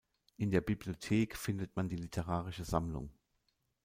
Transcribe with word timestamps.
In 0.37 0.49
der 0.49 0.61
Bibliothek 0.61 1.37
findet 1.37 1.75
man 1.75 1.87
die 1.87 1.95
literarische 1.95 2.65
Sammlung. 2.65 3.11